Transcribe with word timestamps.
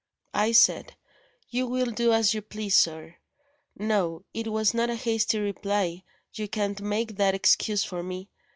I 0.33 0.51
said, 0.53 0.95
'You 1.49 1.67
will 1.67 1.91
do 1.91 2.11
as 2.11 2.33
you 2.33 2.41
please, 2.41 2.75
sir.' 2.75 3.17
No; 3.77 4.25
it 4.33 4.47
was 4.51 4.73
not 4.73 4.89
a 4.89 4.95
hasty 4.95 5.37
reply 5.37 6.01
you 6.33 6.47
can't 6.47 6.81
make 6.81 7.17
that 7.17 7.35
excuse 7.35 7.83
for 7.83 8.01
me. 8.01 8.27